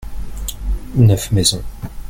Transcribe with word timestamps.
neuf 0.95 1.29
maisons. 1.31 1.61